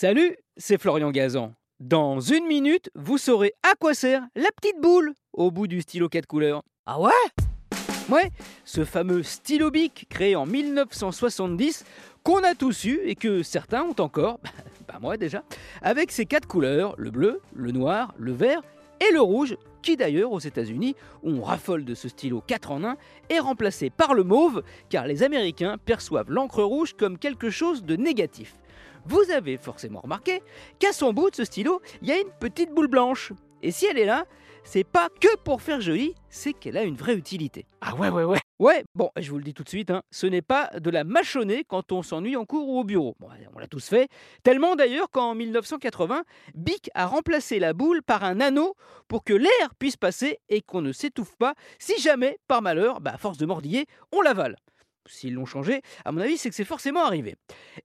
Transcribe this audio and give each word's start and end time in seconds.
Salut, 0.00 0.36
c'est 0.56 0.80
Florian 0.80 1.10
Gazan. 1.10 1.54
Dans 1.80 2.20
une 2.20 2.46
minute, 2.46 2.88
vous 2.94 3.18
saurez 3.18 3.54
à 3.68 3.74
quoi 3.74 3.94
sert 3.94 4.22
la 4.36 4.48
petite 4.54 4.80
boule 4.80 5.12
au 5.32 5.50
bout 5.50 5.66
du 5.66 5.80
stylo 5.80 6.08
4 6.08 6.24
couleurs. 6.24 6.62
Ah 6.86 7.00
ouais? 7.00 7.10
Ouais, 8.08 8.30
ce 8.64 8.84
fameux 8.84 9.24
stylo 9.24 9.72
bic 9.72 10.06
créé 10.08 10.36
en 10.36 10.46
1970 10.46 11.84
qu'on 12.22 12.44
a 12.44 12.54
tous 12.54 12.84
eu 12.84 13.00
et 13.06 13.16
que 13.16 13.42
certains 13.42 13.82
ont 13.82 14.00
encore, 14.00 14.38
bah 14.86 15.00
moi 15.00 15.16
déjà, 15.16 15.42
avec 15.82 16.12
ses 16.12 16.26
quatre 16.26 16.46
couleurs, 16.46 16.94
le 16.96 17.10
bleu, 17.10 17.40
le 17.52 17.72
noir, 17.72 18.14
le 18.18 18.30
vert 18.30 18.62
et 19.00 19.12
le 19.12 19.20
rouge, 19.20 19.56
qui 19.82 19.96
d'ailleurs 19.96 20.30
aux 20.30 20.38
États-Unis, 20.38 20.94
où 21.24 21.30
on 21.30 21.42
raffole 21.42 21.84
de 21.84 21.96
ce 21.96 22.08
stylo 22.08 22.40
4 22.46 22.70
en 22.70 22.84
1, 22.84 22.96
est 23.30 23.40
remplacé 23.40 23.90
par 23.90 24.14
le 24.14 24.22
mauve, 24.22 24.62
car 24.90 25.08
les 25.08 25.24
Américains 25.24 25.76
perçoivent 25.76 26.30
l'encre 26.30 26.62
rouge 26.62 26.94
comme 26.96 27.18
quelque 27.18 27.50
chose 27.50 27.82
de 27.82 27.96
négatif. 27.96 28.54
Vous 29.04 29.30
avez 29.30 29.56
forcément 29.56 30.00
remarqué 30.00 30.42
qu'à 30.78 30.92
son 30.92 31.12
bout 31.12 31.30
de 31.30 31.36
ce 31.36 31.44
stylo, 31.44 31.80
il 32.02 32.08
y 32.08 32.12
a 32.12 32.18
une 32.18 32.30
petite 32.40 32.72
boule 32.72 32.88
blanche. 32.88 33.32
Et 33.62 33.70
si 33.70 33.86
elle 33.86 33.98
est 33.98 34.04
là, 34.04 34.24
c'est 34.64 34.84
pas 34.84 35.08
que 35.20 35.34
pour 35.38 35.62
faire 35.62 35.80
joli, 35.80 36.14
c'est 36.28 36.52
qu'elle 36.52 36.76
a 36.76 36.82
une 36.82 36.96
vraie 36.96 37.14
utilité. 37.14 37.66
Ah 37.80 37.94
ouais, 37.94 38.10
ouais, 38.10 38.24
ouais. 38.24 38.38
Ouais, 38.58 38.84
bon, 38.96 39.10
je 39.16 39.30
vous 39.30 39.38
le 39.38 39.44
dis 39.44 39.54
tout 39.54 39.62
de 39.62 39.68
suite, 39.68 39.90
hein, 39.90 40.02
ce 40.10 40.26
n'est 40.26 40.42
pas 40.42 40.68
de 40.80 40.90
la 40.90 41.04
mâchonner 41.04 41.62
quand 41.62 41.92
on 41.92 42.02
s'ennuie 42.02 42.34
en 42.34 42.44
cours 42.44 42.68
ou 42.68 42.80
au 42.80 42.84
bureau. 42.84 43.14
Bon, 43.20 43.28
on 43.54 43.58
l'a 43.60 43.68
tous 43.68 43.88
fait. 43.88 44.08
Tellement 44.42 44.74
d'ailleurs 44.74 45.10
qu'en 45.10 45.36
1980, 45.36 46.24
Bic 46.56 46.90
a 46.94 47.06
remplacé 47.06 47.60
la 47.60 47.72
boule 47.72 48.02
par 48.02 48.24
un 48.24 48.40
anneau 48.40 48.74
pour 49.06 49.22
que 49.22 49.32
l'air 49.32 49.74
puisse 49.78 49.96
passer 49.96 50.40
et 50.48 50.60
qu'on 50.60 50.82
ne 50.82 50.90
s'étouffe 50.90 51.36
pas 51.36 51.54
si 51.78 52.00
jamais, 52.00 52.38
par 52.48 52.60
malheur, 52.60 53.00
bah, 53.00 53.12
à 53.14 53.18
force 53.18 53.38
de 53.38 53.46
mordiller, 53.46 53.86
on 54.10 54.22
l'avale. 54.22 54.56
S'ils 55.08 55.34
l'ont 55.34 55.46
changé, 55.46 55.82
à 56.04 56.12
mon 56.12 56.20
avis, 56.20 56.38
c'est 56.38 56.48
que 56.48 56.54
c'est 56.54 56.64
forcément 56.64 57.04
arrivé. 57.04 57.36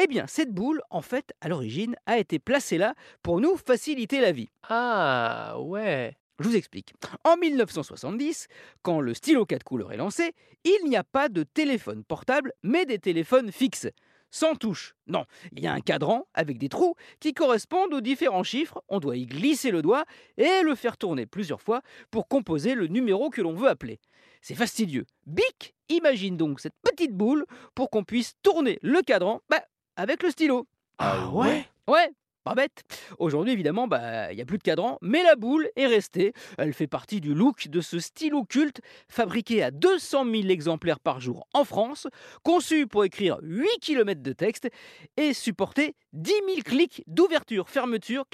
Eh 0.00 0.06
bien, 0.06 0.26
cette 0.26 0.52
boule, 0.52 0.82
en 0.90 1.02
fait, 1.02 1.32
à 1.40 1.48
l'origine, 1.48 1.96
a 2.06 2.18
été 2.18 2.38
placée 2.38 2.78
là 2.78 2.94
pour 3.22 3.40
nous 3.40 3.56
faciliter 3.56 4.20
la 4.20 4.32
vie. 4.32 4.50
Ah 4.68 5.56
ouais. 5.60 6.16
Je 6.38 6.48
vous 6.48 6.56
explique. 6.56 6.92
En 7.24 7.36
1970, 7.38 8.48
quand 8.82 9.00
le 9.00 9.14
stylo 9.14 9.46
4 9.46 9.64
couleurs 9.64 9.92
est 9.92 9.96
lancé, 9.96 10.34
il 10.64 10.88
n'y 10.88 10.96
a 10.96 11.04
pas 11.04 11.30
de 11.30 11.44
téléphone 11.44 12.04
portable, 12.04 12.52
mais 12.62 12.84
des 12.84 12.98
téléphones 12.98 13.50
fixes. 13.50 13.88
Sans 14.36 14.54
touche. 14.54 14.94
Non, 15.06 15.24
il 15.52 15.64
y 15.64 15.66
a 15.66 15.72
un 15.72 15.80
cadran 15.80 16.26
avec 16.34 16.58
des 16.58 16.68
trous 16.68 16.94
qui 17.20 17.32
correspondent 17.32 17.94
aux 17.94 18.02
différents 18.02 18.42
chiffres. 18.42 18.82
On 18.90 19.00
doit 19.00 19.16
y 19.16 19.24
glisser 19.24 19.70
le 19.70 19.80
doigt 19.80 20.04
et 20.36 20.60
le 20.62 20.74
faire 20.74 20.98
tourner 20.98 21.24
plusieurs 21.24 21.62
fois 21.62 21.80
pour 22.10 22.28
composer 22.28 22.74
le 22.74 22.86
numéro 22.86 23.30
que 23.30 23.40
l'on 23.40 23.54
veut 23.54 23.70
appeler. 23.70 23.98
C'est 24.42 24.54
fastidieux. 24.54 25.06
Bic 25.24 25.74
imagine 25.88 26.36
donc 26.36 26.60
cette 26.60 26.74
petite 26.82 27.14
boule 27.14 27.46
pour 27.74 27.88
qu'on 27.88 28.04
puisse 28.04 28.34
tourner 28.42 28.78
le 28.82 29.00
cadran 29.00 29.40
bah, 29.48 29.64
avec 29.96 30.22
le 30.22 30.28
stylo. 30.28 30.66
Ah 30.98 31.30
ouais? 31.30 31.66
Ouais, 31.88 32.10
pas 32.46 32.54
bête. 32.54 32.84
Aujourd'hui, 33.18 33.52
évidemment, 33.52 33.88
bah, 33.88 34.32
il 34.32 34.36
n'y 34.36 34.42
a 34.42 34.44
plus 34.46 34.58
de 34.58 34.62
cadran, 34.62 34.98
mais 35.02 35.22
la 35.24 35.34
boule 35.34 35.68
est 35.74 35.86
restée. 35.88 36.32
Elle 36.58 36.72
fait 36.72 36.86
partie 36.86 37.20
du 37.20 37.34
look 37.34 37.66
de 37.66 37.80
ce 37.80 37.98
stylo 37.98 38.44
culte, 38.44 38.80
fabriqué 39.08 39.64
à 39.64 39.72
200 39.72 40.24
000 40.24 40.48
exemplaires 40.48 41.00
par 41.00 41.18
jour 41.20 41.48
en 41.52 41.64
France, 41.64 42.06
conçu 42.44 42.86
pour 42.86 43.04
écrire 43.04 43.38
8 43.42 43.66
km 43.80 44.22
de 44.22 44.32
texte 44.32 44.68
et 45.16 45.34
supporter 45.34 45.96
10 46.12 46.30
000 46.30 46.42
clics 46.64 47.02
d'ouverture-fermeture 47.08 48.24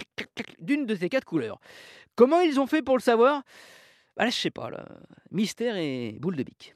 d'une 0.58 0.84
de 0.84 0.94
ces 0.94 1.08
quatre 1.08 1.24
couleurs. 1.24 1.58
Comment 2.14 2.40
ils 2.42 2.60
ont 2.60 2.66
fait 2.66 2.82
pour 2.82 2.98
le 2.98 3.02
savoir? 3.02 3.42
Bah 4.18 4.26
je 4.28 4.34
sais 4.36 4.50
pas. 4.50 4.68
Mystère 5.30 5.76
et 5.76 6.18
boule 6.20 6.36
de 6.36 6.42
bic. 6.42 6.74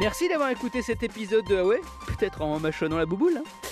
Merci 0.00 0.28
d'avoir 0.28 0.48
écouté 0.48 0.82
cet 0.82 1.02
épisode 1.02 1.44
de 1.48 1.54
Huawei, 1.54 1.80
peut-être 2.08 2.42
en 2.42 2.58
mâchonnant 2.58 2.96
la 2.96 3.06
bouboule. 3.06 3.36
hein. 3.36 3.71